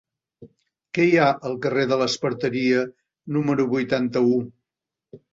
Què 0.97 1.03
hi 1.09 1.17
ha 1.17 1.25
al 1.49 1.57
carrer 1.65 1.83
de 1.91 1.99
l'Esparteria 1.99 2.79
número 3.35 3.67
vuitanta-u? 3.75 4.41